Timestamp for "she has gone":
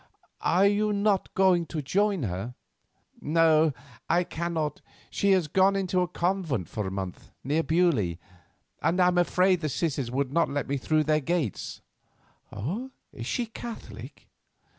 5.11-5.75